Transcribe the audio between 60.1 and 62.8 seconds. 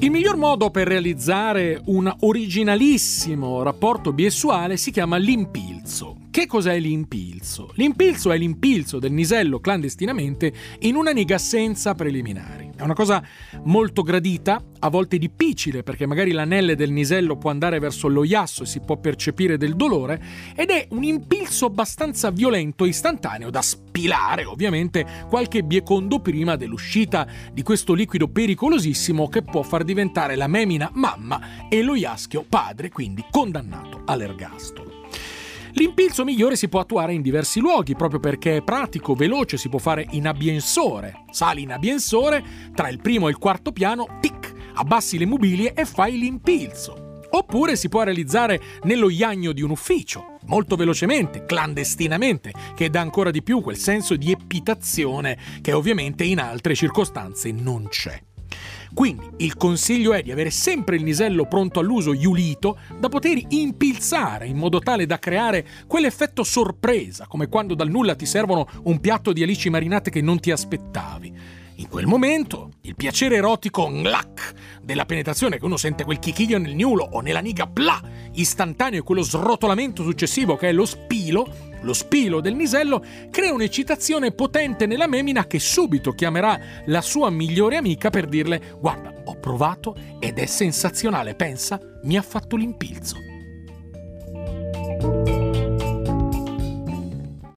è di avere sempre il nisello pronto all'uso iulito